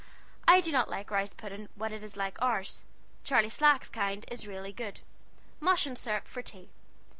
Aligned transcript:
I 0.47 0.61
do 0.61 0.71
not 0.71 0.89
like 0.89 1.11
rice 1.11 1.31
puding 1.35 1.69
when 1.75 1.93
it 1.93 2.03
is 2.03 2.17
like 2.17 2.41
ours. 2.41 2.81
Charley 3.23 3.49
Slack's 3.49 3.87
kind 3.87 4.25
is 4.31 4.45
rele 4.47 4.75
good. 4.75 5.01
Mush 5.59 5.85
and 5.85 5.95
sirup 5.95 6.27
for 6.27 6.41
tea. 6.41 6.71